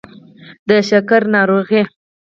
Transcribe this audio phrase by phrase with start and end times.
[0.67, 1.81] د شکر ناروغي